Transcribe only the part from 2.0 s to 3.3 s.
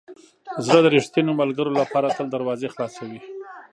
تل دروازې خلاصوي.